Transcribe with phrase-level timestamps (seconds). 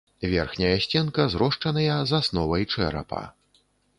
[0.29, 3.23] Верхняя сценка зрошчаныя з асновай чэрапа.